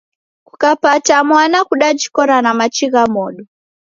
[0.45, 3.43] Kukapata mwana kudajikora na machi gha modo